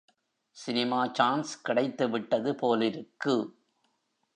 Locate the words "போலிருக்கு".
2.55-3.35